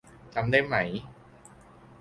[0.35, 0.75] จำได้ไหม?